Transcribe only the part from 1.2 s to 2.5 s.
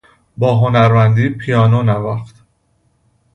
پیانو نواخت.